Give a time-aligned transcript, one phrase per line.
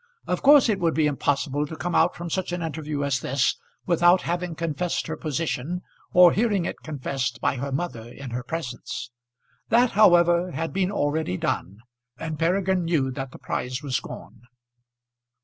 [0.25, 3.55] Of course it would be impossible to come out from such an interview as this
[3.85, 9.11] without having confessed her position, or hearing it confessed by her mother in her presence.
[9.69, 11.77] That, however, had been already done,
[12.17, 14.41] and Peregrine knew that the prize was gone.